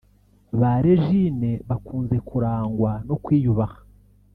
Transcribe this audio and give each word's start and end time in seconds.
Ba 0.59 0.71
Regine 0.83 1.51
bakunze 1.69 2.15
kurangwa 2.27 2.91
no 3.07 3.15
kwiyubaha 3.23 3.79